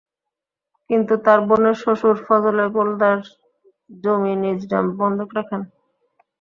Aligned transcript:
কিন্তু 0.89 1.13
তাঁর 1.25 1.39
বোনের 1.47 1.75
শ্বশুর 1.81 2.17
ফজলে 2.25 2.65
গোলদার 2.75 3.19
জমি 3.89 4.33
নিজ 4.41 4.59
নামে 4.71 4.91
বন্ধক 4.99 5.29
রাখেন। 5.37 5.61